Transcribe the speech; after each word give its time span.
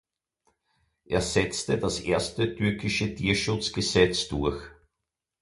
Er 1.05 1.21
setzte 1.21 1.77
das 1.77 1.99
erste 1.99 2.55
türkische 2.55 3.13
Tierschutzgesetz 3.13 4.27
durch. 4.29 4.63